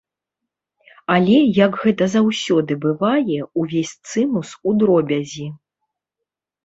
Але, 1.15 1.35
як 1.65 1.77
гэта 1.83 2.07
заўсёды 2.15 2.71
бывае, 2.87 3.39
увесь 3.65 3.93
цымус 4.09 4.49
у 4.71 4.77
дробязі. 4.85 5.47